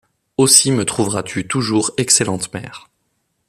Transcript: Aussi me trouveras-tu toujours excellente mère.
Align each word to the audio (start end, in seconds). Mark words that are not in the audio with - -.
Aussi 0.37 0.71
me 0.71 0.83
trouveras-tu 0.83 1.47
toujours 1.47 1.91
excellente 1.97 2.51
mère. 2.55 2.89